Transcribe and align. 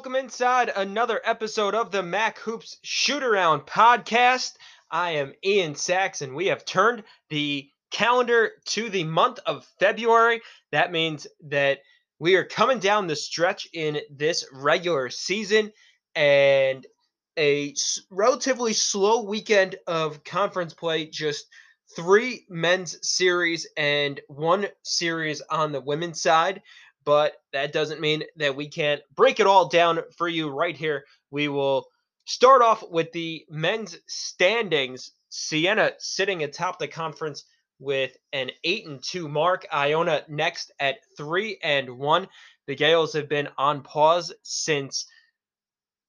welcome 0.00 0.16
inside 0.16 0.72
another 0.74 1.20
episode 1.24 1.74
of 1.74 1.90
the 1.90 2.00
MAAC 2.00 2.38
Hoops 2.38 2.78
Shoot 2.82 3.22
Around 3.22 3.66
podcast. 3.66 4.52
I 4.90 5.10
am 5.10 5.34
Ian 5.44 5.74
Sachs, 5.74 6.22
and 6.22 6.34
we 6.34 6.46
have 6.46 6.64
turned 6.64 7.02
the 7.28 7.68
calendar 7.90 8.52
to 8.68 8.88
the 8.88 9.04
month 9.04 9.40
of 9.44 9.68
February. 9.78 10.40
That 10.72 10.90
means 10.90 11.26
that 11.50 11.80
we 12.18 12.36
are 12.36 12.46
coming 12.46 12.78
down 12.78 13.08
the 13.08 13.14
stretch 13.14 13.68
in 13.74 13.98
this 14.08 14.46
regular 14.54 15.10
season, 15.10 15.70
and 16.14 16.86
a 17.38 17.74
relatively 18.08 18.72
slow 18.72 19.24
weekend 19.24 19.76
of 19.86 20.24
conference 20.24 20.72
play, 20.72 21.08
just 21.08 21.44
three 21.94 22.46
men's 22.48 22.96
series 23.06 23.68
and 23.76 24.18
one 24.28 24.66
series 24.82 25.42
on 25.50 25.72
the 25.72 25.80
women's 25.82 26.22
side 26.22 26.62
but 27.04 27.34
that 27.52 27.72
doesn't 27.72 28.00
mean 28.00 28.24
that 28.36 28.56
we 28.56 28.68
can't 28.68 29.00
break 29.14 29.40
it 29.40 29.46
all 29.46 29.68
down 29.68 30.00
for 30.16 30.28
you 30.28 30.48
right 30.48 30.76
here. 30.76 31.04
We 31.30 31.48
will 31.48 31.86
start 32.24 32.62
off 32.62 32.84
with 32.88 33.12
the 33.12 33.44
men's 33.48 33.98
standings. 34.06 35.12
Siena 35.28 35.92
sitting 35.98 36.42
atop 36.42 36.78
the 36.78 36.88
conference 36.88 37.44
with 37.78 38.16
an 38.32 38.50
8 38.62 38.86
and 38.86 39.02
2 39.02 39.28
mark. 39.28 39.66
Iona 39.72 40.22
next 40.28 40.72
at 40.78 40.98
3 41.16 41.58
and 41.62 41.98
1. 41.98 42.28
The 42.66 42.76
Gaels 42.76 43.14
have 43.14 43.28
been 43.28 43.48
on 43.56 43.82
pause 43.82 44.32
since 44.42 45.06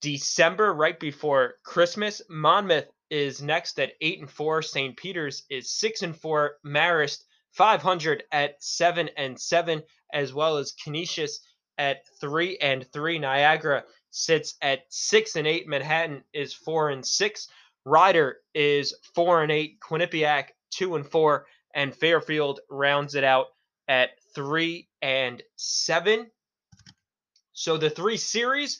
December 0.02 0.74
right 0.74 1.00
before 1.00 1.56
Christmas. 1.64 2.22
Monmouth 2.30 2.92
is 3.10 3.42
next 3.42 3.80
at 3.80 3.94
8 4.02 4.22
and 4.22 4.30
4. 4.30 4.62
St. 4.62 4.98
Peter's 4.98 5.44
is 5.50 5.72
6 5.72 6.02
and 6.02 6.16
4. 6.16 6.58
Marist 6.66 7.24
500 7.54 8.24
at 8.32 8.62
7 8.64 9.10
and 9.18 9.40
7 9.40 9.82
as 10.14 10.34
well 10.34 10.58
as 10.58 10.74
Canisius 10.74 11.40
at 11.78 12.06
3 12.20 12.58
and 12.58 12.86
3 12.92 13.20
Niagara 13.20 13.84
sits 14.10 14.56
at 14.62 14.82
6 14.90 15.36
and 15.36 15.48
8 15.48 15.68
Manhattan 15.68 16.24
is 16.34 16.54
4 16.54 16.90
and 16.90 17.06
6 17.06 17.48
Rider 17.86 18.38
is 18.54 18.96
4 19.16 19.44
and 19.44 19.52
8 19.52 19.80
Quinnipiac 19.80 20.50
2 20.72 20.96
and 20.96 21.08
4 21.08 21.46
and 21.74 21.96
Fairfield 21.96 22.60
rounds 22.70 23.16
it 23.16 23.24
out 23.24 23.48
at 23.88 24.12
3 24.36 24.88
and 25.02 25.42
7 25.56 26.28
so 27.54 27.78
the 27.78 27.90
three 27.90 28.18
series 28.18 28.80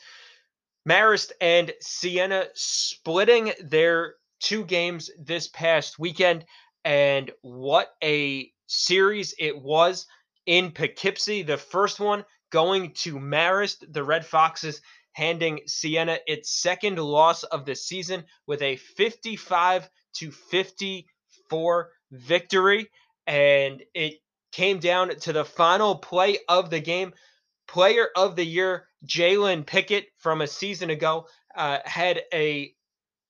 Marist 0.88 1.32
and 1.40 1.72
Siena 1.82 2.48
splitting 2.56 3.54
their 3.62 4.16
two 4.40 4.66
games 4.66 5.12
this 5.20 5.48
past 5.48 6.00
weekend. 6.00 6.46
And 6.84 7.32
what 7.42 7.90
a 8.04 8.52
series 8.72 9.36
it 9.38 9.62
was 9.62 10.08
in 10.46 10.72
Poughkeepsie. 10.72 11.44
The 11.44 11.58
first 11.58 12.00
one 12.00 12.26
going 12.52 12.94
to 12.94 13.20
Marist, 13.20 13.84
the 13.92 14.04
Red 14.04 14.26
Foxes 14.26 14.82
handing 15.14 15.60
Siena 15.68 16.20
its 16.26 16.50
second 16.50 16.98
loss 16.98 17.44
of 17.44 17.66
the 17.66 17.76
season 17.76 18.24
with 18.48 18.62
a 18.62 18.78
55 18.78 19.90
to 20.16 20.32
54 20.32 21.90
victory. 22.12 22.90
And 23.28 23.84
it 23.94 24.20
came 24.52 24.80
down 24.80 25.10
to 25.10 25.34
the 25.34 25.46
final 25.46 25.96
play 25.96 26.40
of 26.48 26.70
the 26.70 26.80
game. 26.80 27.14
Player 27.68 28.08
of 28.16 28.36
the 28.36 28.46
year, 28.46 28.88
Jalen 29.06 29.66
Pickett 29.66 30.08
from 30.18 30.42
a 30.42 30.48
season 30.48 30.90
ago, 30.90 31.28
uh, 31.56 31.80
had 31.86 32.22
a 32.34 32.74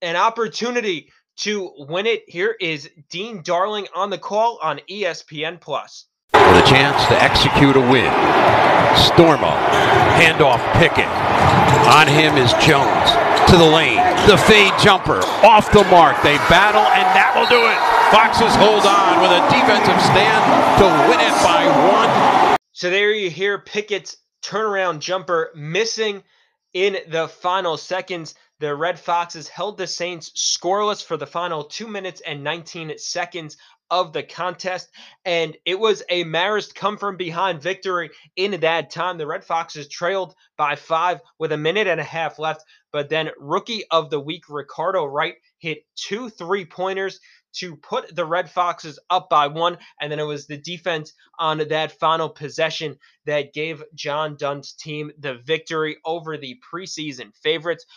an 0.02 0.16
opportunity 0.16 1.12
to 1.42 1.74
win 1.78 2.06
it. 2.06 2.24
Here 2.28 2.56
is 2.60 2.90
Dean 3.10 3.42
Darling 3.42 3.88
on 3.96 4.10
the 4.10 4.18
call 4.18 4.60
on 4.62 4.80
ESPN 4.90 5.60
Plus. 5.60 6.06
With 6.34 6.64
a 6.64 6.68
chance 6.68 7.04
to 7.08 7.22
execute 7.22 7.76
a 7.76 7.82
win. 7.82 8.12
Stormo, 8.94 9.52
handoff 10.22 10.62
Pickett. 10.78 11.10
On 11.90 12.08
him 12.08 12.38
is 12.38 12.54
Jones. 12.64 13.10
To 13.50 13.58
the 13.58 13.66
lane. 13.66 13.98
The 14.28 14.38
fade 14.38 14.72
jumper. 14.80 15.20
Off 15.44 15.72
the 15.72 15.84
mark. 15.86 16.22
They 16.22 16.38
battle, 16.48 16.86
and 16.86 17.08
that 17.18 17.34
will 17.36 17.50
do 17.50 17.58
it. 17.58 17.80
Foxes 18.14 18.56
hold 18.56 18.86
on 18.86 19.22
with 19.22 19.32
a 19.32 19.42
defensive 19.50 20.00
stand 20.04 20.42
to 20.78 20.86
win 21.10 21.20
it 21.20 21.34
by 21.44 21.66
one. 21.92 22.58
So 22.72 22.90
there 22.90 23.12
you 23.12 23.30
hear 23.30 23.58
Pickett's 23.58 24.18
turnaround 24.44 25.00
jumper 25.00 25.52
missing 25.56 26.24
in 26.74 26.98
the 27.10 27.28
final 27.28 27.78
seconds. 27.78 28.36
The 28.62 28.76
Red 28.76 29.00
Foxes 29.00 29.48
held 29.48 29.80
the 29.80 29.88
Saints 29.88 30.30
scoreless 30.36 31.04
for 31.04 31.18
the 31.18 31.26
final 31.26 31.64
two 31.64 31.88
minutes 31.88 32.22
and 32.22 32.44
19 32.44 32.96
seconds 33.00 33.58
of 33.90 34.14
the 34.14 34.22
contest. 34.22 34.92
And 35.26 35.58
it 35.66 35.80
was 35.80 36.04
a 36.10 36.26
Marist 36.26 36.76
come 36.76 37.00
from 37.00 37.18
behind 37.18 37.60
victory 37.60 38.12
in 38.36 38.60
that 38.60 38.92
time. 38.92 39.18
The 39.18 39.26
Red 39.26 39.44
Foxes 39.44 39.88
trailed 39.88 40.36
by 40.58 40.76
five 40.76 41.22
with 41.40 41.52
a 41.52 41.58
minute 41.58 41.88
and 41.88 42.00
a 42.00 42.04
half 42.04 42.38
left. 42.38 42.64
But 42.92 43.10
then 43.10 43.32
rookie 43.40 43.84
of 43.90 44.12
the 44.12 44.20
week, 44.20 44.44
Ricardo 44.48 45.06
Wright, 45.06 45.38
hit 45.58 45.80
two 45.96 46.30
three 46.30 46.66
pointers 46.66 47.20
to 47.54 47.76
put 47.78 48.16
the 48.16 48.26
Red 48.26 48.48
Foxes 48.48 49.00
up 49.10 49.28
by 49.28 49.48
one. 49.48 49.80
And 50.00 50.12
then 50.12 50.20
it 50.20 50.24
was 50.24 50.46
the 50.46 50.58
defense 50.58 51.14
on 51.40 51.58
that 51.58 52.00
final 52.00 52.30
possession 52.30 53.00
that 53.26 53.54
gave 53.54 53.84
John 53.96 54.36
Dunne's 54.38 54.74
team 54.74 55.12
the 55.18 55.40
victory 55.44 55.98
over 56.06 56.38
the 56.38 56.62
preseason 56.72 57.36
favorites 57.42 57.88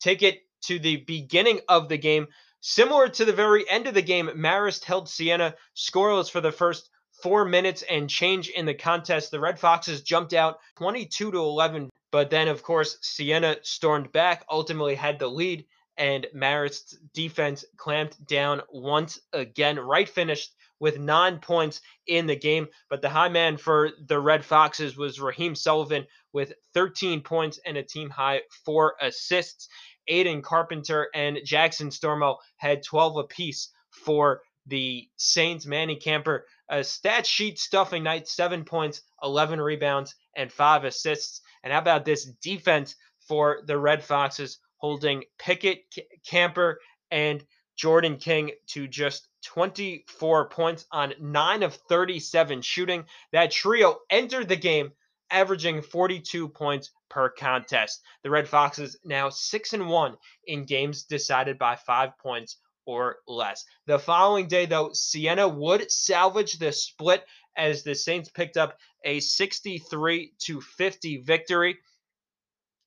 take 0.00 0.22
it 0.22 0.42
to 0.62 0.78
the 0.78 0.96
beginning 0.96 1.60
of 1.68 1.88
the 1.88 1.98
game. 1.98 2.28
Similar 2.60 3.08
to 3.10 3.24
the 3.24 3.32
very 3.32 3.68
end 3.68 3.86
of 3.86 3.94
the 3.94 4.02
game, 4.02 4.28
Marist 4.28 4.84
held 4.84 5.08
Siena 5.08 5.54
scoreless 5.76 6.30
for 6.30 6.40
the 6.40 6.52
first 6.52 6.90
four 7.22 7.44
minutes 7.44 7.82
and 7.82 8.10
change 8.10 8.48
in 8.48 8.66
the 8.66 8.74
contest. 8.74 9.30
The 9.30 9.40
Red 9.40 9.58
Foxes 9.58 10.02
jumped 10.02 10.32
out 10.32 10.58
22 10.76 11.32
to 11.32 11.38
11, 11.38 11.90
but 12.10 12.30
then, 12.30 12.48
of 12.48 12.62
course, 12.62 12.98
Siena 13.00 13.56
stormed 13.62 14.12
back, 14.12 14.44
ultimately 14.50 14.94
had 14.94 15.18
the 15.18 15.28
lead, 15.28 15.66
and 15.96 16.26
Marist's 16.34 16.96
defense 17.12 17.64
clamped 17.76 18.24
down 18.26 18.62
once 18.70 19.20
again. 19.32 19.78
Wright 19.78 20.08
finished 20.08 20.52
with 20.80 20.98
nine 20.98 21.38
points 21.38 21.80
in 22.06 22.26
the 22.26 22.36
game. 22.36 22.68
But 22.88 23.02
the 23.02 23.08
high 23.08 23.28
man 23.28 23.56
for 23.56 23.90
the 24.06 24.20
Red 24.20 24.44
Foxes 24.44 24.96
was 24.96 25.20
Raheem 25.20 25.54
Sullivan 25.54 26.06
with 26.32 26.52
13 26.74 27.22
points 27.22 27.58
and 27.64 27.76
a 27.76 27.82
team 27.82 28.10
high 28.10 28.42
four 28.64 28.94
assists. 29.00 29.68
Aiden 30.10 30.42
Carpenter 30.42 31.08
and 31.14 31.38
Jackson 31.44 31.90
Stormo 31.90 32.36
had 32.56 32.82
12 32.82 33.18
apiece 33.18 33.70
for 33.90 34.42
the 34.66 35.08
Saints. 35.16 35.66
Manny 35.66 35.96
Camper, 35.96 36.46
a 36.68 36.84
stat 36.84 37.26
sheet 37.26 37.58
stuffing 37.58 38.02
night, 38.02 38.28
seven 38.28 38.64
points, 38.64 39.02
11 39.22 39.60
rebounds, 39.60 40.14
and 40.36 40.52
five 40.52 40.84
assists. 40.84 41.40
And 41.62 41.72
how 41.72 41.78
about 41.78 42.04
this 42.04 42.24
defense 42.42 42.94
for 43.26 43.62
the 43.66 43.78
Red 43.78 44.02
Foxes, 44.02 44.58
holding 44.76 45.24
Pickett, 45.38 45.84
Camper, 46.26 46.80
and 47.10 47.44
Jordan 47.76 48.16
King 48.16 48.50
to 48.68 48.88
just 48.88 49.28
24 49.44 50.48
points 50.48 50.84
on 50.90 51.14
9 51.20 51.62
of 51.62 51.74
37 51.88 52.62
shooting. 52.62 53.04
That 53.32 53.52
trio 53.52 53.98
entered 54.10 54.48
the 54.48 54.56
game 54.56 54.92
averaging 55.30 55.82
42 55.82 56.48
points 56.48 56.90
per 57.08 57.28
contest. 57.28 58.02
The 58.22 58.30
Red 58.30 58.48
Foxes 58.48 58.98
now 59.04 59.28
6 59.28 59.72
and 59.72 59.88
1 59.88 60.16
in 60.46 60.64
games 60.64 61.04
decided 61.04 61.58
by 61.58 61.76
5 61.76 62.18
points 62.18 62.56
or 62.86 63.18
less. 63.26 63.64
The 63.86 63.98
following 63.98 64.48
day 64.48 64.66
though, 64.66 64.90
Siena 64.92 65.46
would 65.46 65.90
salvage 65.92 66.54
the 66.54 66.72
split 66.72 67.24
as 67.56 67.82
the 67.82 67.94
Saints 67.94 68.30
picked 68.30 68.56
up 68.56 68.78
a 69.04 69.20
63 69.20 70.32
to 70.46 70.60
50 70.60 71.18
victory. 71.18 71.78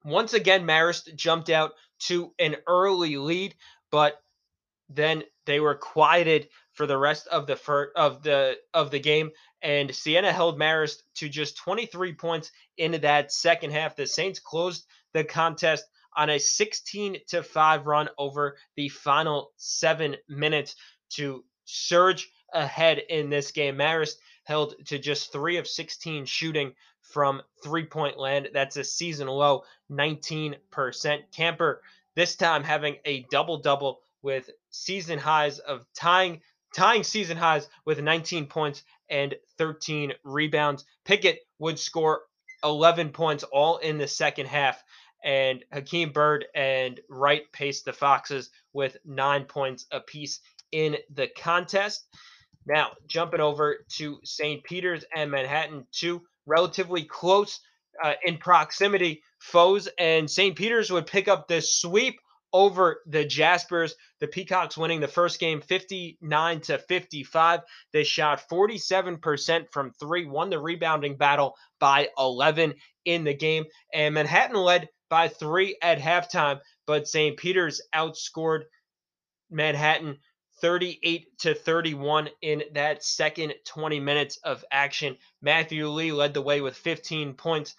Once 0.04 0.34
again, 0.34 0.66
Marist 0.66 1.14
jumped 1.16 1.50
out 1.50 1.74
to 2.00 2.34
an 2.40 2.56
early 2.66 3.18
lead, 3.18 3.54
but 3.92 4.20
then 4.90 5.24
they 5.46 5.60
were 5.60 5.76
quieted 5.76 6.50
for 6.74 6.88
the 6.88 6.98
rest 6.98 7.28
of 7.28 7.46
the 7.46 7.56
fir- 7.56 7.92
of 7.96 8.24
the 8.24 8.58
of 8.74 8.92
the 8.92 9.00
game 9.00 9.32
and 9.62 9.94
Siena 9.94 10.32
held 10.32 10.60
Marist 10.60 11.04
to 11.16 11.30
just 11.30 11.58
23 11.58 12.14
points 12.14 12.52
into 12.78 13.00
that 13.00 13.32
second 13.32 13.72
half. 13.72 13.96
The 13.96 14.08
Saints 14.08 14.40
closed 14.40 14.86
the 15.14 15.24
contest 15.24 15.86
on 16.16 16.30
a 16.30 16.40
16 16.40 17.18
to 17.30 17.44
5 17.44 17.86
run 17.86 18.10
over 18.18 18.58
the 18.76 18.90
final 18.90 19.52
7 19.58 20.16
minutes 20.28 20.76
to 21.12 21.44
surge 21.66 22.30
ahead 22.54 23.02
in 23.10 23.30
this 23.30 23.52
game. 23.52 23.78
Marist 23.78 24.16
held 24.44 24.76
to 24.88 25.00
just 25.00 25.32
3 25.32 25.58
of 25.58 25.68
16 25.68 26.26
shooting 26.26 26.74
from 27.02 27.42
three-point 27.64 28.18
land. 28.18 28.50
That's 28.54 28.78
a 28.78 28.84
season 28.84 29.28
low, 29.28 29.64
19%. 29.92 30.56
Camper 31.36 31.82
this 32.16 32.36
time 32.36 32.64
having 32.64 32.98
a 33.06 33.26
double-double 33.32 34.02
with 34.22 34.50
season 34.70 35.18
highs 35.18 35.60
of 35.60 35.86
tying 35.96 36.42
tying 36.74 37.04
season 37.04 37.38
highs 37.38 37.68
with 37.86 38.00
19 38.00 38.46
points 38.46 38.84
and 39.12 39.36
13 39.58 40.14
rebounds. 40.24 40.86
Pickett 41.06 41.40
would 41.60 41.78
score 41.78 42.22
11 42.64 43.10
points 43.10 43.44
all 43.44 43.78
in 43.78 43.98
the 43.98 44.08
second 44.08 44.48
half, 44.48 44.82
and 45.24 45.64
Hakim 45.72 46.12
Byrd 46.12 46.46
and 46.56 47.00
Wright 47.10 47.44
paced 47.52 47.86
the 47.86 47.94
Foxes 47.94 48.50
with 48.74 48.98
nine 49.06 49.46
points 49.46 49.86
apiece 49.92 50.40
in 50.72 50.98
the 51.14 51.28
contest. 51.28 52.08
Now, 52.66 52.92
jumping 53.08 53.42
over 53.42 53.86
to 53.98 54.20
St. 54.24 54.64
Peter's 54.64 55.04
and 55.16 55.30
Manhattan, 55.30 55.86
two 55.92 56.22
relatively 56.46 57.04
close 57.04 57.60
uh, 58.04 58.14
in 58.24 58.38
proximity 58.38 59.24
foes, 59.40 59.90
and 59.98 60.30
St. 60.30 60.56
Peter's 60.56 60.92
would 60.92 61.08
pick 61.08 61.28
up 61.28 61.48
this 61.48 61.76
sweep 61.76 62.20
over 62.54 63.02
the 63.06 63.26
Jaspers. 63.26 63.96
The 64.20 64.28
Peacocks 64.28 64.78
winning 64.78 65.00
the 65.00 65.08
first 65.08 65.40
game 65.40 65.62
59 65.62 66.62
to 66.62 66.78
55. 66.78 67.62
They 67.94 68.04
shot 68.04 68.44
47% 68.50 69.72
from 69.72 69.92
three, 70.00 70.26
won 70.26 70.50
the 70.50 70.60
rebounding 70.60 71.18
battle 71.18 71.56
by 71.80 72.10
11 72.18 72.76
in 73.06 73.24
the 73.24 73.34
game, 73.34 73.66
and 73.94 74.14
Manhattan 74.14 74.56
led 74.56 74.90
by 75.10 75.28
three 75.28 75.78
at 75.82 76.00
halftime, 76.00 76.60
but 76.86 77.08
St. 77.08 77.38
Peter's 77.38 77.82
outscored 77.94 78.62
Manhattan 79.50 80.18
38 80.62 81.40
to 81.40 81.56
31 81.56 82.30
in 82.42 82.64
that 82.74 83.04
second 83.04 83.54
20 83.66 84.00
minutes 84.00 84.38
of 84.44 84.64
action. 84.72 85.18
Matthew 85.42 85.88
Lee 85.88 86.12
led 86.12 86.34
the 86.34 86.42
way 86.42 86.62
with 86.62 86.78
15 86.78 87.34
points. 87.34 87.76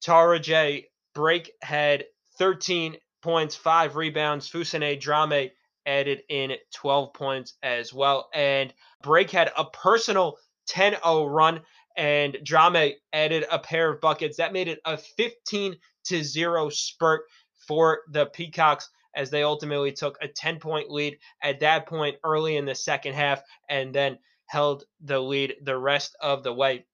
Tara 0.00 0.40
J. 0.40 0.88
Break 1.14 1.52
had 1.62 2.06
13 2.38 2.96
points, 3.22 3.56
five 3.56 3.96
rebounds. 3.96 4.50
Fousseyni 4.50 5.00
Drame 5.00 5.50
added 5.86 6.22
in 6.28 6.52
12 6.74 7.14
points 7.14 7.54
as 7.62 7.92
well. 7.92 8.28
And 8.34 8.72
Break 9.02 9.30
had 9.30 9.52
a 9.56 9.64
personal 9.64 10.36
10 10.68 10.96
0 11.02 11.26
run, 11.26 11.62
and 11.96 12.36
Drame 12.44 12.94
added 13.12 13.46
a 13.50 13.58
pair 13.58 13.90
of 13.90 14.00
buckets. 14.00 14.36
That 14.36 14.52
made 14.52 14.68
it 14.68 14.80
a 14.84 14.96
15 14.96 15.76
to 16.06 16.24
0 16.24 16.68
spurt 16.70 17.22
for 17.66 18.00
the 18.10 18.26
Peacocks 18.26 18.88
as 19.14 19.30
they 19.30 19.42
ultimately 19.42 19.92
took 19.92 20.18
a 20.20 20.28
10 20.28 20.58
point 20.58 20.90
lead 20.90 21.18
at 21.42 21.60
that 21.60 21.86
point 21.86 22.16
early 22.24 22.56
in 22.56 22.64
the 22.64 22.74
second 22.74 23.14
half 23.14 23.42
and 23.68 23.94
then 23.94 24.18
held 24.46 24.84
the 25.00 25.18
lead 25.18 25.54
the 25.62 25.76
rest 25.76 26.16
of 26.20 26.42
the 26.42 26.52
way. 26.52 26.84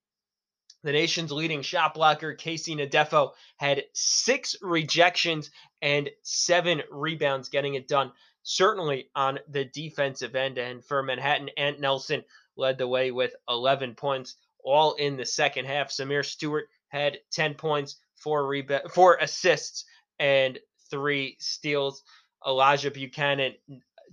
The 0.85 0.93
nation's 0.93 1.33
leading 1.33 1.63
shot 1.63 1.95
blocker, 1.95 2.37
KC 2.37 2.79
Ndefo, 2.79 3.33
had 3.57 3.85
six 3.95 4.55
rejections 4.63 5.51
and 5.83 6.11
seven 6.23 6.83
rebounds, 6.91 7.49
getting 7.49 7.75
it 7.75 7.89
done 7.89 8.13
certainly 8.49 9.11
on 9.15 9.39
the 9.49 9.67
defensive 9.67 10.35
end. 10.35 10.59
And 10.59 10.83
for 10.85 11.03
Manhattan, 11.03 11.51
Ant 11.59 11.81
Nelson 11.81 12.25
led 12.57 12.79
the 12.79 12.89
way 12.89 13.11
with 13.11 13.35
11 13.49 13.95
points, 13.95 14.37
all 14.65 14.95
in 14.95 15.17
the 15.17 15.27
second 15.27 15.67
half. 15.67 15.91
Samir 15.91 16.25
Stewart 16.25 16.69
had 16.89 17.19
10 17.33 17.55
points, 17.55 17.97
four 18.17 18.47
reba- 18.47 18.89
four 18.89 19.17
assists, 19.21 19.85
and 20.19 20.59
three 20.91 21.37
steals. 21.39 22.03
Elijah 22.47 22.91
Buchanan 22.91 23.55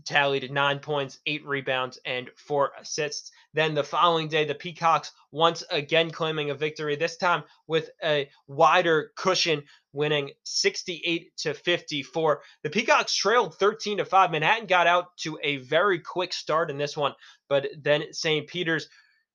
tallied 0.03 0.51
nine 0.51 0.79
points, 0.79 1.19
eight 1.25 1.45
rebounds, 1.45 1.97
and 2.05 2.29
four 2.35 2.73
assists. 2.77 3.31
Then 3.55 3.73
the 3.73 3.85
following 3.85 4.27
day, 4.27 4.43
the 4.43 4.53
Peacocks 4.53 5.13
once 5.31 5.63
again 5.71 6.11
claiming 6.11 6.49
a 6.49 6.55
victory, 6.55 6.97
this 6.97 7.15
time 7.15 7.43
with 7.67 7.89
a 8.03 8.29
wider 8.47 9.13
cushion, 9.15 9.63
winning 9.93 10.31
68 10.43 11.31
to 11.37 11.53
54. 11.53 12.41
The 12.63 12.69
Peacocks 12.69 13.15
trailed 13.15 13.55
13 13.55 13.99
to 13.99 14.05
5. 14.05 14.31
Manhattan 14.31 14.67
got 14.67 14.87
out 14.87 15.15
to 15.19 15.39
a 15.41 15.55
very 15.57 15.99
quick 15.99 16.33
start 16.33 16.69
in 16.69 16.77
this 16.77 16.97
one, 16.97 17.13
but 17.47 17.67
then 17.81 18.11
St. 18.11 18.45
Peter's 18.45 18.89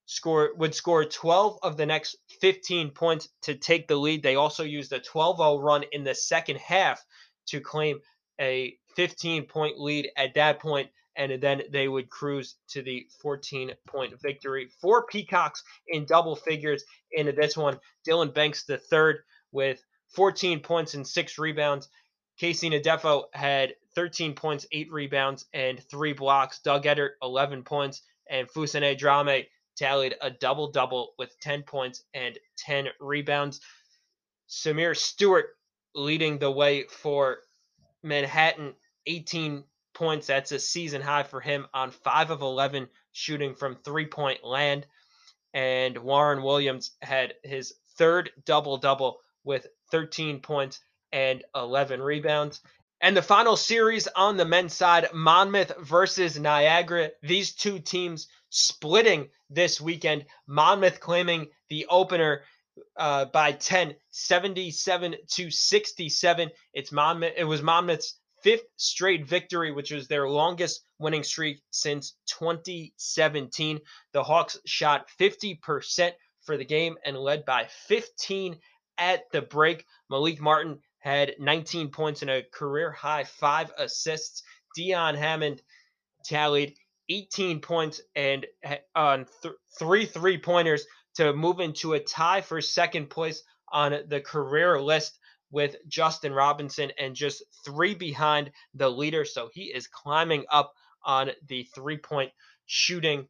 score 0.05 0.51
would 0.59 0.75
score 0.75 1.07
12 1.07 1.59
of 1.63 1.79
the 1.79 1.87
next 1.87 2.17
15 2.43 2.91
points 2.91 3.31
to 3.41 3.55
take 3.55 3.89
the 3.89 3.97
lead. 3.97 4.23
They 4.23 4.37
also 4.37 4.65
used 4.65 4.93
a 4.93 5.01
12-0 5.01 5.63
run 5.63 5.85
in 5.93 6.05
the 6.05 6.15
second 6.15 6.59
half 6.59 7.03
to 7.47 7.61
claim 7.61 8.01
a 8.39 8.77
15 8.97 9.47
point 9.47 9.81
lead 9.81 10.11
at 10.15 10.35
that 10.35 10.61
point, 10.61 10.91
and 11.21 11.39
then 11.43 11.63
they 11.71 11.87
would 11.87 12.09
cruise 12.09 12.55
to 12.69 12.81
the 12.81 13.07
14 13.21 13.73
point 13.87 14.19
victory. 14.23 14.71
Four 14.81 15.05
Peacocks 15.05 15.63
in 15.87 16.07
double 16.07 16.35
figures 16.35 16.83
in 17.13 17.27
this 17.39 17.59
one. 17.59 17.79
Daryl 18.09 18.33
Banks, 18.33 18.65
the 18.65 18.79
third, 18.79 19.19
with 19.53 19.85
14 20.15 20.61
points 20.61 20.95
and 20.95 21.07
six 21.07 21.39
rebounds. 21.39 21.91
KC 22.41 22.73
Ndefo 22.73 23.25
had 23.35 23.75
13 23.95 24.35
points, 24.35 24.67
eight 24.73 24.91
rebounds, 24.91 25.45
and 25.53 25.79
three 25.91 26.15
blocks. 26.15 26.61
Doug 26.61 26.85
Edert, 26.85 27.11
11 27.23 27.65
points, 27.65 28.01
and 28.31 28.49
Fousseyni 28.49 28.97
Drame 28.97 29.45
tallied 29.77 30.15
a 30.23 30.31
double 30.31 30.71
double 30.71 31.13
with 31.19 31.39
10 31.41 31.65
points 31.65 32.03
and 32.15 32.39
10 32.57 32.87
rebounds. 32.99 33.61
Samir 34.49 34.97
Stewart 34.97 35.51
leading 35.95 36.39
the 36.39 36.51
way 36.51 36.85
for 36.85 37.41
Manhattan 38.03 38.73
18 39.07 39.65
points. 40.01 40.27
That's 40.27 40.51
a 40.51 40.59
season 40.59 41.03
high 41.03 41.25
for 41.25 41.43
him 41.43 41.67
on 41.75 41.91
5 41.91 42.31
of 42.31 42.41
11 42.41 42.89
shooting 43.13 43.55
from 43.55 43.77
three 43.77 44.07
point 44.07 44.43
land. 44.43 44.87
And 45.53 45.99
Warren 45.99 46.43
Williams 46.43 46.93
had 47.03 47.35
his 47.45 47.75
third 47.99 48.31
double 48.47 48.79
double 48.79 49.19
with 49.45 49.67
13 49.91 50.41
points 50.41 50.81
and 51.13 51.45
11 51.55 52.01
rebounds. 52.01 52.63
And 53.03 53.15
the 53.15 53.21
final 53.21 53.59
series 53.59 54.09
on 54.17 54.39
the 54.39 54.45
men's 54.47 54.73
side 54.73 55.13
Monmouth 55.13 55.73
versus 55.81 56.39
Niagara. 56.39 57.11
These 57.23 57.55
two 57.55 57.79
teams 57.79 58.29
splitting 58.49 59.29
this 59.51 59.83
weekend. 59.83 60.25
Monmouth 60.47 61.01
claiming 61.01 61.49
the 61.69 61.85
opener 61.91 62.41
uh, 62.97 63.27
by 63.27 63.53
10, 63.53 63.95
77 64.13 65.17
to 65.33 65.51
67. 65.51 66.51
It's 66.73 66.91
Monmouth. 66.91 67.35
It 67.37 67.45
was 67.45 67.61
Monmouth's 67.61 68.20
fifth 68.43 68.65
straight 68.77 69.27
victory, 69.27 69.73
which 69.73 69.91
was 69.91 70.09
their 70.09 70.29
longest 70.29 70.83
winning 70.99 71.23
streak 71.23 71.63
since 71.71 72.15
2017. 72.27 73.81
The 74.13 74.23
Hawks 74.23 74.59
shot 74.67 75.07
50% 75.19 76.13
for 76.43 76.57
the 76.57 76.65
game 76.65 76.97
and 77.05 77.17
led 77.17 77.45
by 77.45 77.69
15 77.87 78.57
at 78.99 79.23
the 79.33 79.43
break. 79.43 79.85
Melik 80.11 80.41
Martin 80.41 80.79
had 80.99 81.35
19 81.39 81.91
points 81.91 82.23
and 82.23 82.31
a 82.31 82.43
career 82.53 82.91
high 82.91 83.25
five 83.25 83.73
assists. 83.79 84.43
Deion 84.79 85.17
Hammond 85.17 85.63
tallied 86.25 86.77
18 87.09 87.61
points 87.61 88.01
and 88.15 88.47
on 88.95 89.27
th- 89.43 89.55
three 89.79 90.07
three 90.07 90.39
pointers 90.39 90.85
to 91.15 91.33
move 91.33 91.61
into 91.61 91.95
a 91.95 92.01
tie 92.01 92.41
for 92.41 92.61
second 92.61 93.11
place 93.11 93.43
on 93.73 94.03
the 94.09 94.21
career 94.21 94.81
list 94.81 95.19
with 95.51 95.77
Justin 95.89 96.33
Robinson 96.33 96.93
and 96.99 97.15
just 97.15 97.43
three 97.65 97.95
behind 97.95 98.51
the 98.75 98.89
leader. 98.89 99.25
So 99.25 99.51
he 99.53 99.65
is 99.65 99.87
climbing 99.87 100.45
up 100.51 100.73
on 101.05 101.31
the 101.49 101.65
three 101.75 101.99
point 101.99 102.31
shooting 102.67 103.27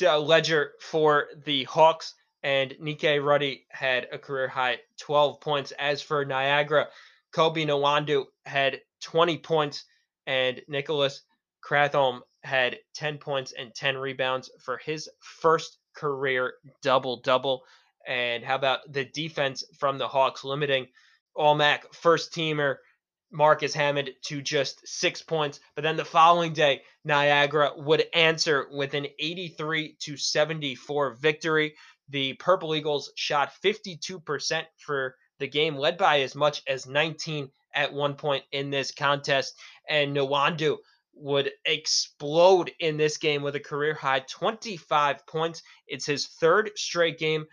uh, 0.00 0.18
ledger 0.18 0.72
for 0.80 1.28
the 1.44 1.64
Hawks. 1.64 2.14
And 2.42 2.74
Nikkei 2.82 3.24
Rutty 3.24 3.66
had 3.70 4.08
a 4.10 4.18
career 4.18 4.48
high 4.48 4.78
12 4.98 5.40
points. 5.40 5.72
As 5.78 6.02
for 6.02 6.24
Niagara, 6.24 6.88
Kobi 7.32 7.64
Nwandu 7.66 8.24
had 8.44 8.80
20 9.02 9.38
points, 9.38 9.84
and 10.26 10.60
Nicholas 10.68 11.22
Kratholm 11.64 12.20
had 12.42 12.78
10 12.94 13.18
points 13.18 13.52
and 13.52 13.72
10 13.74 13.96
rebounds 13.96 14.50
for 14.60 14.78
his 14.78 15.08
first 15.20 15.78
career 15.94 16.54
double 16.82 17.20
double. 17.20 17.62
And 18.06 18.44
how 18.44 18.56
about 18.56 18.80
the 18.92 19.04
defense 19.04 19.64
from 19.78 19.98
the 19.98 20.08
Hawks 20.08 20.44
limiting 20.44 20.88
All 21.34 21.56
MAAC 21.56 21.94
first 21.94 22.32
teamer 22.32 22.76
Marcus 23.32 23.72
Hammond 23.72 24.10
to 24.24 24.42
just 24.42 24.86
six 24.86 25.22
points. 25.22 25.60
But 25.74 25.82
then 25.82 25.96
the 25.96 26.04
following 26.04 26.52
day, 26.52 26.82
Niagara 27.04 27.72
would 27.76 28.04
answer 28.12 28.66
with 28.70 28.94
an 28.94 29.06
83 29.18 29.96
to 30.00 30.16
74 30.16 31.14
victory. 31.14 31.74
The 32.10 32.34
Purple 32.34 32.74
Eagles 32.74 33.10
shot 33.16 33.52
52% 33.64 34.64
for 34.76 35.16
the 35.38 35.48
game, 35.48 35.76
led 35.76 35.96
by 35.96 36.20
as 36.20 36.34
much 36.34 36.62
as 36.66 36.86
19 36.86 37.50
at 37.74 37.92
one 37.92 38.14
point 38.14 38.44
in 38.52 38.68
this 38.68 38.92
contest. 38.92 39.54
And 39.88 40.14
Nwandu 40.14 40.76
would 41.14 41.50
explode 41.64 42.70
in 42.80 42.98
this 42.98 43.16
game 43.16 43.42
with 43.42 43.56
a 43.56 43.60
career 43.60 43.94
high 43.94 44.20
25 44.20 45.26
points. 45.26 45.62
It's 45.86 46.06
his 46.06 46.26
third 46.26 46.70
straight 46.76 47.18
game 47.18 47.46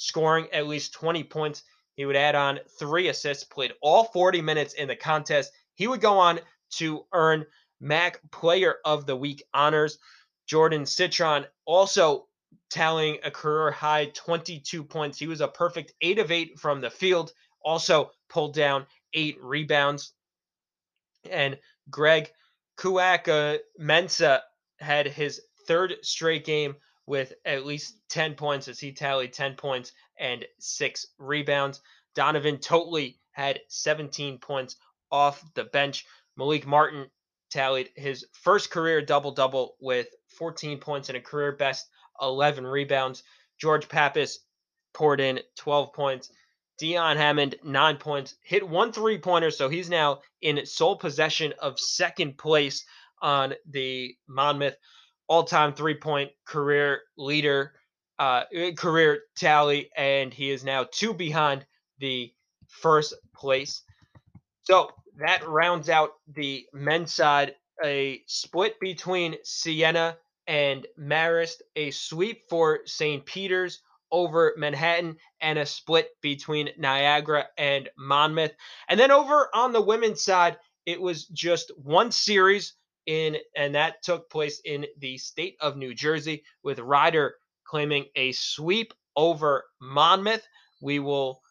scoring 0.00 0.48
at 0.52 0.66
least 0.66 0.94
20 0.94 1.24
points. 1.24 1.62
He 1.94 2.06
would 2.06 2.16
add 2.16 2.34
on 2.34 2.60
three 2.78 3.08
assists, 3.08 3.44
played 3.44 3.74
all 3.82 4.04
40 4.04 4.40
minutes 4.40 4.72
in 4.72 4.88
the 4.88 4.96
contest. 4.96 5.52
He 5.74 5.86
would 5.86 6.00
go 6.00 6.18
on 6.18 6.40
to 6.76 7.04
earn 7.12 7.44
MAAC 7.82 8.16
Player 8.30 8.76
of 8.86 9.04
the 9.04 9.14
Week 9.14 9.42
honors. 9.52 9.98
Jordan 10.46 10.84
Cintron 10.84 11.46
also 11.66 12.28
tallying 12.70 13.18
a 13.24 13.30
career 13.30 13.70
high 13.70 14.06
22 14.06 14.82
points. 14.82 15.18
He 15.18 15.26
was 15.26 15.42
a 15.42 15.48
perfect 15.48 15.92
8 16.00 16.18
of 16.18 16.30
8 16.30 16.58
from 16.58 16.80
the 16.80 16.90
field, 16.90 17.32
also 17.62 18.10
pulled 18.30 18.54
down 18.54 18.86
8 19.12 19.36
rebounds. 19.42 20.14
And 21.30 21.58
Greg 21.90 22.32
Kuaka 22.78 23.58
Mensa 23.76 24.42
had 24.78 25.06
his 25.06 25.42
third 25.66 25.96
straight 26.00 26.46
game 26.46 26.76
with 27.10 27.32
at 27.44 27.66
least 27.66 27.96
10 28.10 28.36
points 28.36 28.68
as 28.68 28.78
he 28.78 28.92
tallied 28.92 29.32
10 29.32 29.56
points 29.56 29.90
and 30.20 30.46
six 30.60 31.08
rebounds. 31.18 31.80
Donovan 32.14 32.60
Totley 32.60 33.18
had 33.32 33.58
17 33.66 34.38
points 34.38 34.76
off 35.10 35.42
the 35.54 35.64
bench. 35.64 36.06
Melik 36.38 36.66
Martin 36.66 37.10
tallied 37.50 37.90
his 37.96 38.24
first 38.32 38.70
career 38.70 39.02
double 39.02 39.32
double 39.32 39.74
with 39.80 40.06
14 40.38 40.78
points 40.78 41.08
and 41.08 41.18
a 41.18 41.20
career 41.20 41.50
best 41.50 41.88
11 42.22 42.64
rebounds. 42.64 43.24
George 43.60 43.88
Papas 43.88 44.38
poured 44.94 45.18
in 45.18 45.40
12 45.56 45.92
points, 45.92 46.30
Deion 46.80 47.16
Hammond, 47.16 47.56
nine 47.64 47.96
points, 47.96 48.36
hit 48.44 48.66
one 48.66 48.92
three 48.92 49.18
pointer, 49.18 49.50
so 49.50 49.68
he's 49.68 49.90
now 49.90 50.20
in 50.42 50.64
sole 50.64 50.94
possession 50.94 51.54
of 51.58 51.80
second 51.80 52.38
place 52.38 52.84
on 53.20 53.54
the 53.68 54.14
Monmouth 54.28 54.76
all 55.30 55.44
time 55.44 55.72
three 55.72 55.94
point 55.94 56.32
career 56.44 57.02
leader, 57.16 57.72
uh, 58.18 58.42
career 58.76 59.22
tally, 59.36 59.88
and 59.96 60.34
he 60.34 60.50
is 60.50 60.64
now 60.64 60.84
two 60.90 61.14
behind 61.14 61.64
the 62.00 62.32
first 62.66 63.14
place. 63.34 63.82
So 64.64 64.90
that 65.18 65.46
rounds 65.48 65.88
out 65.88 66.10
the 66.34 66.66
men's 66.74 67.14
side. 67.14 67.54
A 67.82 68.22
split 68.26 68.78
between 68.80 69.36
Siena 69.44 70.18
and 70.48 70.86
Marist, 70.98 71.62
a 71.76 71.92
sweep 71.92 72.42
for 72.50 72.80
St. 72.84 73.24
Peter's 73.24 73.80
over 74.12 74.52
Manhattan, 74.58 75.16
and 75.40 75.60
a 75.60 75.64
split 75.64 76.10
between 76.20 76.70
Niagara 76.76 77.46
and 77.56 77.88
Monmouth. 77.96 78.52
And 78.88 78.98
then 78.98 79.12
over 79.12 79.48
on 79.54 79.72
the 79.72 79.80
women's 79.80 80.22
side, 80.22 80.58
it 80.84 81.00
was 81.00 81.26
just 81.26 81.70
one 81.78 82.10
series 82.10 82.74
in, 83.10 83.36
and 83.56 83.74
that 83.74 84.02
took 84.04 84.30
place 84.30 84.60
in 84.64 84.86
the 84.98 85.18
state 85.18 85.56
of 85.60 85.76
New 85.76 85.94
Jersey, 85.94 86.44
with 86.62 86.78
Rider 86.78 87.34
claiming 87.64 88.06
a 88.14 88.30
sweep 88.30 88.94
over 89.16 89.64
Monmouth. 89.80 90.46
We 90.80 91.00
will 91.00 91.42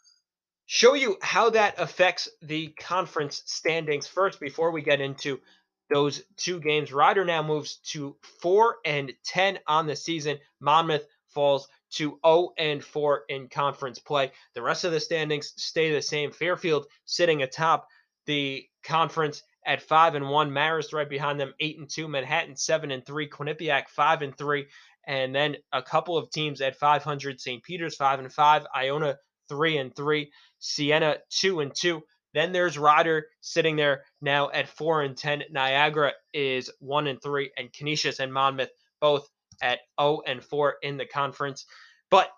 show 0.65 0.93
you 0.93 1.17
how 1.21 1.49
that 1.49 1.75
affects 1.77 2.29
the 2.41 2.69
conference 2.79 3.43
standings 3.45 4.07
first 4.07 4.39
before 4.39 4.71
we 4.71 4.81
get 4.81 5.01
into 5.01 5.41
those 5.89 6.23
two 6.37 6.61
games. 6.61 6.93
Rider 6.93 7.25
now 7.25 7.43
moves 7.43 7.77
to 7.91 8.15
4 8.41 8.77
and 8.85 9.11
10 9.25 9.59
on 9.67 9.85
the 9.85 9.97
season. 9.97 10.37
Monmouth 10.61 11.05
falls 11.27 11.67
to 11.91 12.19
0 12.25 12.53
and 12.57 12.81
4 12.81 13.23
in 13.27 13.49
conference 13.49 13.99
play. 13.99 14.31
The 14.53 14.61
rest 14.61 14.85
of 14.85 14.93
the 14.93 14.99
standings 15.01 15.53
stay 15.57 15.91
the 15.91 16.01
same. 16.01 16.31
Fairfield 16.31 16.85
sitting 17.03 17.41
atop 17.41 17.87
the 18.27 18.65
conference 18.83 19.43
at 19.65 19.81
5 19.81 20.15
and 20.15 20.29
1. 20.29 20.51
Marist 20.51 20.93
right 20.93 21.09
behind 21.09 21.39
them 21.39 21.53
8 21.59 21.79
and 21.79 21.89
2. 21.89 22.07
Manhattan 22.07 22.55
7 22.55 22.91
and 22.91 23.05
3. 23.05 23.29
Quinnipiac 23.29 23.89
5 23.89 24.21
and 24.21 24.37
3. 24.37 24.67
And 25.07 25.33
then 25.33 25.57
a 25.71 25.81
couple 25.81 26.17
of 26.17 26.29
teams 26.29 26.61
at 26.61 26.75
500. 26.75 27.39
St. 27.39 27.63
Peter's 27.63 27.95
5 27.95 28.19
and 28.19 28.33
5. 28.33 28.67
Iona 28.75 29.17
3 29.49 29.77
and 29.77 29.95
3. 29.95 30.31
Siena 30.59 31.17
2 31.29 31.59
and 31.61 31.71
2. 31.75 32.01
Then 32.33 32.51
there's 32.51 32.77
Rider 32.77 33.27
sitting 33.41 33.75
there 33.75 34.03
now 34.21 34.51
at 34.51 34.67
4 34.67 35.01
and 35.01 35.17
10. 35.17 35.43
Niagara 35.51 36.13
is 36.33 36.69
1 36.79 37.07
and 37.07 37.21
3 37.21 37.51
and 37.57 37.73
Canisius 37.73 38.19
and 38.19 38.33
Monmouth 38.33 38.69
both 39.01 39.27
at 39.61 39.79
0 39.99 40.21
and 40.27 40.43
4 40.43 40.75
in 40.81 40.97
the 40.97 41.05
conference. 41.05 41.65
But 42.09 42.29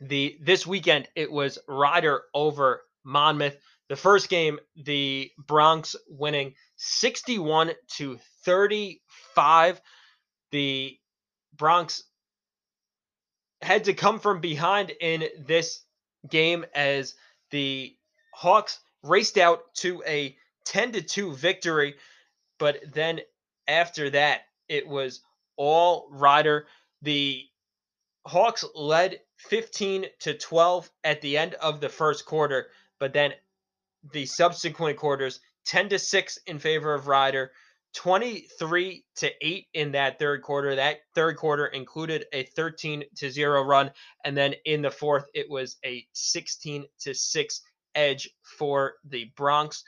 the 0.00 0.38
this 0.40 0.66
weekend 0.66 1.08
it 1.14 1.30
was 1.30 1.58
Rider 1.68 2.22
over 2.34 2.82
Monmouth. 3.04 3.56
The 3.92 3.96
first 3.96 4.30
game, 4.30 4.58
the 4.74 5.30
Broncs 5.38 5.94
winning 6.08 6.54
61 6.76 7.72
to 7.96 8.18
35. 8.42 9.82
The 10.50 10.98
Broncs 11.54 12.00
had 13.60 13.84
to 13.84 13.92
come 13.92 14.18
from 14.18 14.40
behind 14.40 14.92
in 14.98 15.28
this 15.46 15.82
game 16.26 16.64
as 16.74 17.16
the 17.50 17.94
Hawks 18.32 18.80
raced 19.02 19.36
out 19.36 19.74
to 19.80 20.02
a 20.06 20.38
10 20.64 20.92
to 20.92 21.02
2 21.02 21.34
victory, 21.34 21.96
but 22.58 22.78
then 22.94 23.20
after 23.68 24.08
that 24.08 24.46
it 24.70 24.88
was 24.88 25.20
all 25.58 26.08
Rider. 26.10 26.66
The 27.02 27.44
Hawks 28.24 28.64
led 28.74 29.20
15 29.36 30.06
to 30.20 30.32
12 30.32 30.90
at 31.04 31.20
the 31.20 31.36
end 31.36 31.52
of 31.56 31.82
the 31.82 31.90
first 31.90 32.24
quarter, 32.24 32.68
but 32.98 33.12
then 33.12 33.34
the 34.12 34.26
subsequent 34.26 34.96
quarters 34.96 35.40
10 35.66 35.90
to 35.90 35.98
6 35.98 36.38
in 36.46 36.58
favor 36.58 36.94
of 36.94 37.06
Rider, 37.06 37.52
23 37.94 39.04
to 39.16 39.30
8 39.40 39.66
in 39.74 39.92
that 39.92 40.18
third 40.18 40.42
quarter. 40.42 40.74
That 40.74 41.00
third 41.14 41.36
quarter 41.36 41.66
included 41.66 42.24
a 42.32 42.44
13 42.44 43.04
to 43.16 43.30
0 43.30 43.62
run 43.62 43.90
and 44.24 44.36
then 44.36 44.54
in 44.64 44.82
the 44.82 44.90
fourth 44.90 45.26
it 45.34 45.48
was 45.48 45.76
a 45.84 46.06
16 46.12 46.84
to 47.00 47.14
6 47.14 47.60
edge 47.94 48.30
for 48.58 48.94
the 49.04 49.30
Broncs. 49.36 49.82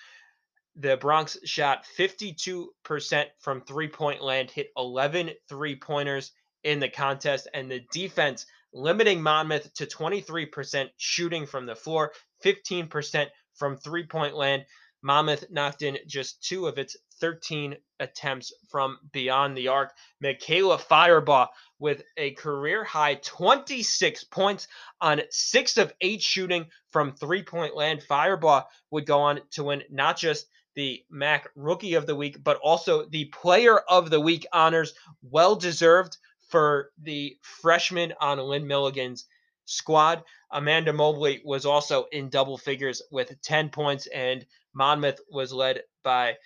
The 0.77 0.97
Broncs 0.97 1.39
shot 1.45 1.87
52% 1.99 3.27
from 3.39 3.61
three-point 3.63 4.23
land, 4.23 4.51
hit 4.51 4.71
11 4.77 5.31
three-pointers 5.49 6.33
in 6.65 6.81
the 6.81 6.89
contest 6.89 7.49
and 7.55 7.71
the 7.71 7.85
defense 7.93 8.47
limiting 8.73 9.23
Monmouth 9.23 9.73
to 9.75 9.87
23% 9.87 10.89
shooting 10.97 11.47
from 11.47 11.65
the 11.65 11.77
floor, 11.77 12.13
15% 12.45 13.29
from 13.55 13.77
three-point 13.77 14.35
land. 14.35 14.65
Monmouth 15.03 15.45
knocked 15.51 15.83
in 15.83 15.99
just 16.07 16.43
two 16.43 16.67
of 16.67 16.79
its 16.79 16.97
13 17.21 17.77
attempts 18.01 18.53
from 18.71 18.99
beyond 19.13 19.57
the 19.57 19.69
arc. 19.69 19.93
Michaela 20.21 20.79
Firebaugh 20.79 21.49
with 21.79 22.03
a 22.17 22.31
career 22.33 22.85
high 22.85 23.17
26 23.17 24.25
points 24.25 24.67
on 25.01 25.21
six 25.31 25.77
of 25.77 25.93
eight 26.01 26.23
shooting 26.23 26.67
from 26.91 27.13
three 27.13 27.43
point 27.43 27.77
land. 27.77 28.03
Firebaugh 28.09 28.65
would 28.91 29.07
go 29.07 29.21
on 29.21 29.41
to 29.53 29.65
win 29.65 29.83
not 29.91 30.17
just 30.17 30.47
the 30.75 31.05
MAAC 31.13 31.43
Rookie 31.55 31.95
of 31.95 32.07
the 32.07 32.17
Week, 32.17 32.43
but 32.43 32.59
also 32.63 33.05
the 33.07 33.27
Player 33.27 33.79
of 33.79 34.11
the 34.11 34.21
Week 34.21 34.47
honors. 34.53 34.95
Well 35.23 35.55
deserved 35.55 36.17
for 36.49 36.91
the 37.03 37.37
freshman 37.43 38.15
on 38.21 38.39
Lynn 38.39 38.67
Milligan's 38.67 39.27
squad. 39.65 40.23
Amanda 40.51 40.93
Mobley 40.93 41.41
was 41.45 41.67
also 41.67 42.05
in 42.13 42.29
double 42.29 42.59
figures 42.59 43.03
with 43.11 43.41
10 43.43 43.71
points, 43.71 44.07
and 44.07 44.47
Monmouth 44.75 45.21
was 45.31 45.53
led 45.53 45.83
by 46.03 46.37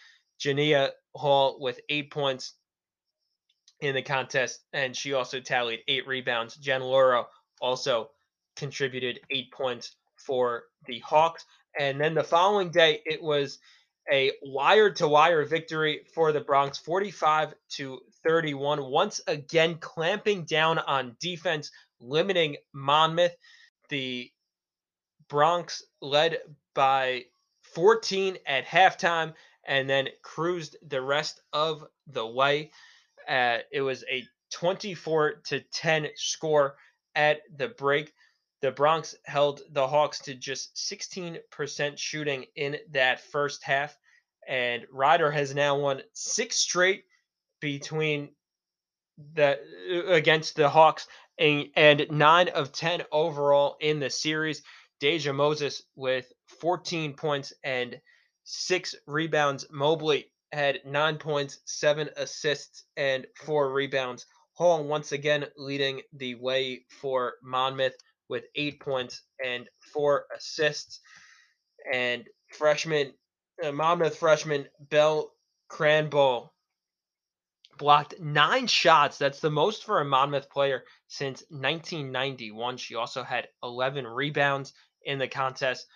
Jania 0.40 0.90
Hall 1.14 1.58
with 1.60 1.80
eight 1.88 2.10
points 2.10 2.54
in 3.80 3.94
the 3.94 4.02
contest, 4.02 4.60
and 4.72 4.96
she 4.96 5.12
also 5.12 5.40
tallied 5.40 5.80
eight 5.88 6.06
rebounds. 6.06 6.56
Jen 6.56 6.82
Loro 6.82 7.28
also 7.60 8.10
contributed 8.56 9.20
eight 9.30 9.52
points 9.52 9.96
for 10.16 10.64
the 10.87 10.98
Hawks. 11.00 11.44
And 11.78 12.00
then 12.00 12.14
the 12.14 12.25
following 12.25 12.70
day, 12.70 13.00
it 13.06 13.22
was 13.22 13.58
a 14.10 14.32
wire 14.42 14.90
to 14.90 15.06
wire 15.06 15.44
victory 15.44 16.00
for 16.14 16.32
the 16.32 16.40
Broncs 16.40 16.82
45 16.82 17.54
to 17.76 18.00
31. 18.25 18.84
Once 18.84 19.20
again, 19.26 19.76
clamping 19.78 20.44
down 20.44 20.78
on 20.78 21.16
defense, 21.20 21.70
limiting 22.00 22.57
Monmouth. 22.73 23.37
The 23.88 24.31
Broncs 25.28 25.83
led 26.00 26.38
by 26.75 27.25
14 27.75 28.38
at 28.47 28.67
halftime 28.67 29.35
and 29.67 29.88
then 29.88 30.09
cruised 30.23 30.76
the 30.87 31.02
rest 31.02 31.40
of 31.52 31.85
the 32.07 32.26
way. 32.26 32.71
Uh, 33.28 33.59
it 33.71 33.83
was 33.83 34.05
a 34.11 34.25
24 34.50 35.43
to 35.47 35.61
10 35.61 36.09
score 36.17 36.76
at 37.14 37.40
the 37.57 37.69
break. 37.69 38.12
The 38.61 38.73
Broncs 38.73 39.14
held 39.26 39.61
the 39.71 39.87
Hawks 39.87 40.19
to 40.21 40.35
just 40.35 40.75
16% 40.76 41.99
shooting 41.99 42.47
in 42.57 42.76
that 42.90 43.21
first 43.21 43.62
half, 43.62 43.97
and 44.49 44.85
Rider 44.90 45.31
has 45.31 45.55
now 45.55 45.78
won 45.78 46.02
six 46.12 46.57
straight 46.57 47.05
between 47.61 48.31
the 49.35 49.59
against 50.09 50.57
the 50.57 50.69
Hawks 50.69 51.07
and, 51.38 51.66
and 51.76 52.07
nine 52.11 52.49
of 52.49 52.73
10 52.73 53.02
overall 53.12 53.76
in 53.80 54.00
the 54.00 54.11
series. 54.11 54.62
Deja 55.00 55.33
Moses 55.33 55.83
with 55.97 56.33
14 56.61 57.14
points 57.14 57.52
and 57.62 58.00
six 58.45 58.95
rebounds. 59.07 59.66
Mobley 59.71 60.33
had 60.52 60.80
nine 60.85 61.18
points, 61.18 61.61
seven 61.66 62.09
assists, 62.16 62.85
and 62.97 63.26
four 63.45 63.73
rebounds. 63.73 64.26
Hall 64.54 64.83
once 64.83 65.12
again 65.12 65.47
leading 65.57 66.02
the 66.14 66.35
way 66.37 66.85
for 67.00 67.35
Monmouth 67.42 67.95
with 68.28 68.45
eight 68.57 68.80
points 68.80 69.23
and 69.45 69.68
four 69.92 70.25
assists. 70.37 71.00
And 71.92 72.25
freshman, 72.49 73.12
uh, 73.62 73.71
Monmouth 73.73 74.16
freshman 74.16 74.66
Belle 74.80 75.30
Kranbuhl 75.71 76.50
blocked 77.78 78.20
nine 78.20 78.66
shots. 78.66 79.18
That's 79.18 79.40
the 79.40 79.50
most 79.50 79.85
for 79.85 80.00
a 80.00 80.04
Monmouth 80.04 80.50
player 80.50 80.85
since 81.06 81.42
1991. 81.50 82.76
She 82.76 82.94
also 82.94 83.23
had 83.23 83.49
11 83.62 84.06
rebounds 84.06 84.73
in 85.02 85.18
the 85.18 85.28
contest. 85.28 85.87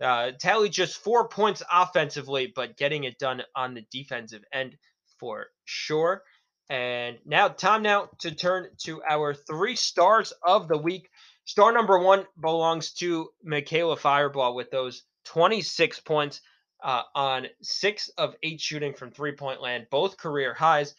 Uh, 0.00 0.32
Tally 0.38 0.68
just 0.68 0.98
four 0.98 1.28
points 1.28 1.62
offensively, 1.70 2.52
but 2.54 2.76
getting 2.76 3.04
it 3.04 3.18
done 3.18 3.42
on 3.54 3.74
the 3.74 3.84
defensive 3.90 4.42
end 4.52 4.76
for 5.18 5.46
sure. 5.64 6.22
And 6.70 7.18
now, 7.26 7.48
time 7.48 7.82
now 7.82 8.08
to 8.20 8.34
turn 8.34 8.68
to 8.84 9.02
our 9.08 9.34
three 9.34 9.76
stars 9.76 10.32
of 10.42 10.68
the 10.68 10.78
week. 10.78 11.10
Star 11.44 11.72
number 11.72 11.98
one 11.98 12.24
belongs 12.40 12.92
to 12.94 13.28
Michaela 13.44 13.96
Firebaugh 13.96 14.54
with 14.54 14.70
those 14.70 15.02
26 15.24 16.00
points 16.00 16.40
uh, 16.82 17.02
on 17.14 17.46
six 17.62 18.08
of 18.18 18.34
eight 18.42 18.60
shooting 18.60 18.94
from 18.94 19.10
three 19.10 19.32
point 19.32 19.60
land, 19.60 19.86
both 19.90 20.16
career 20.16 20.54
highs, 20.54 20.94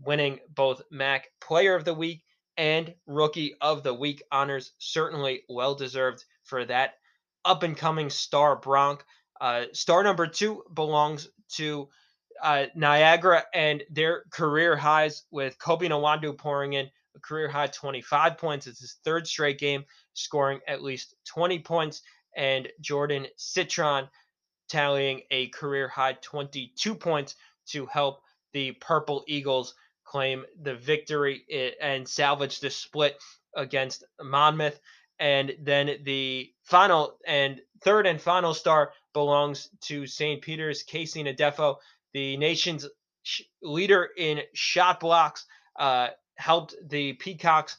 winning 0.00 0.40
both 0.54 0.82
MAAC 0.92 1.22
Player 1.40 1.74
of 1.74 1.84
the 1.84 1.94
Week 1.94 2.22
and 2.56 2.94
Rookie 3.06 3.54
of 3.60 3.82
the 3.82 3.94
Week 3.94 4.22
honors. 4.30 4.72
Certainly 4.78 5.42
well 5.48 5.74
deserved 5.74 6.24
for 6.44 6.64
that 6.64 6.94
up 7.44 7.62
and 7.62 7.76
coming 7.76 8.10
star 8.10 8.56
Bronc. 8.56 9.04
Uh, 9.40 9.64
star 9.72 10.02
number 10.02 10.26
two 10.26 10.62
belongs 10.72 11.28
to 11.56 11.88
uh, 12.42 12.66
Niagara 12.74 13.44
and 13.52 13.82
their 13.90 14.24
career 14.30 14.76
highs 14.76 15.24
with 15.30 15.58
Kobi 15.58 15.88
Nwandu 15.88 16.36
pouring 16.36 16.74
in 16.74 16.88
a 17.16 17.20
career 17.20 17.48
high 17.48 17.68
25 17.68 18.38
points. 18.38 18.66
It's 18.66 18.80
his 18.80 18.98
third 19.04 19.26
straight 19.26 19.58
game 19.58 19.84
scoring 20.14 20.60
at 20.66 20.82
least 20.82 21.14
20 21.26 21.60
points, 21.60 22.02
and 22.36 22.68
Jordan 22.80 23.26
Cintron 23.38 24.08
tallying 24.68 25.22
a 25.30 25.48
career 25.48 25.88
high 25.88 26.14
22 26.14 26.94
points 26.94 27.36
to 27.66 27.86
help 27.86 28.20
the 28.52 28.72
Purple 28.72 29.24
Eagles 29.26 29.74
claim 30.14 30.44
the 30.62 30.76
victory 30.76 31.74
and 31.80 32.08
salvage 32.08 32.60
the 32.60 32.70
split 32.70 33.20
against 33.56 34.04
Monmouth. 34.22 34.78
And 35.18 35.56
then 35.60 35.90
the 36.04 36.52
final 36.62 37.18
and 37.26 37.60
third 37.82 38.06
and 38.06 38.20
final 38.20 38.54
star 38.54 38.92
belongs 39.12 39.70
to 39.86 40.06
St. 40.06 40.40
Peter's, 40.40 40.84
KC 40.84 41.26
Ndefo, 41.26 41.78
the 42.12 42.36
nation's 42.36 42.86
leader 43.60 44.08
in 44.16 44.42
shot 44.52 45.00
blocks, 45.00 45.46
uh, 45.80 46.10
helped 46.36 46.76
the 46.88 47.14
Peacocks 47.14 47.76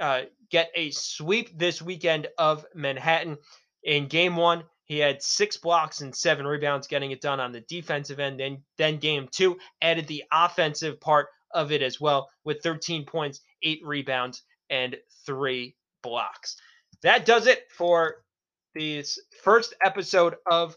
uh, 0.00 0.22
get 0.50 0.72
a 0.74 0.90
sweep 0.90 1.56
this 1.56 1.80
weekend 1.80 2.26
of 2.38 2.66
Manhattan. 2.74 3.38
In 3.84 4.08
game 4.08 4.34
one, 4.34 4.64
he 4.82 4.98
had 4.98 5.22
six 5.22 5.56
blocks 5.56 6.00
and 6.00 6.12
seven 6.12 6.44
rebounds, 6.44 6.88
getting 6.88 7.12
it 7.12 7.20
done 7.20 7.38
on 7.38 7.52
the 7.52 7.60
defensive 7.60 8.18
end. 8.18 8.40
Then, 8.40 8.64
then 8.78 8.96
game 8.96 9.28
two 9.30 9.58
added 9.80 10.08
the 10.08 10.24
offensive 10.32 11.00
part 11.00 11.28
of 11.52 11.72
it 11.72 11.82
as 11.82 12.00
well 12.00 12.28
with 12.44 12.62
13 12.62 13.04
points, 13.04 13.40
eight 13.62 13.80
rebounds, 13.84 14.42
and 14.70 14.96
three 15.26 15.76
blocks. 16.02 16.56
That 17.02 17.24
does 17.24 17.46
it 17.46 17.64
for 17.76 18.16
this 18.74 19.18
first 19.42 19.74
episode 19.84 20.36
of 20.50 20.76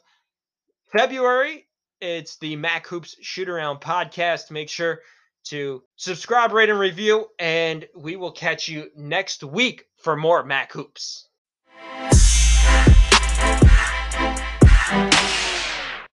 February. 0.92 1.68
It's 2.00 2.38
the 2.38 2.56
MAAC 2.56 2.88
Hoops 2.88 3.16
Shoot 3.22 3.50
Around 3.50 3.80
podcast. 3.82 4.52
Make 4.52 4.70
sure 4.70 5.02
to 5.46 5.84
subscribe, 5.96 6.52
rate, 6.52 6.70
and 6.70 6.80
review, 6.80 7.28
and 7.40 7.88
we 7.96 8.16
will 8.16 8.32
catch 8.32 8.68
you 8.68 8.90
next 8.96 9.44
week 9.44 9.86
for 9.98 10.16
more 10.16 10.44
MAAC 10.44 10.72
Hoops. 10.72 11.28